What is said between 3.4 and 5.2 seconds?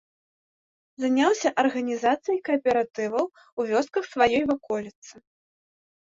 у вёсках сваёй ваколіцы.